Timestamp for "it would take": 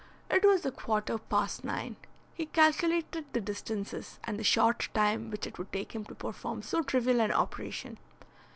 5.45-5.91